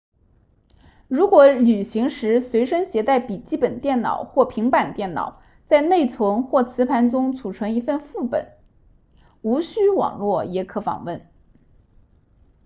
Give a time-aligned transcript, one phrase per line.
[1.07, 8.53] 如果旅行时随身携带笔记本电脑或平板电脑在内存或磁盘中存储一份副本
[9.43, 11.27] 无需网络也可访问